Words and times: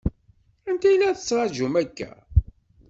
Anta 0.69 0.87
i 0.93 0.97
la 0.99 1.15
tettṛaǧum 1.17 1.73
akka? 1.81 2.11